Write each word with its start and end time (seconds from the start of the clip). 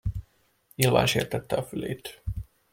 Nyilván 0.75 1.05
sértette 1.05 1.55
a 1.55 1.63
fülét. 1.63 2.23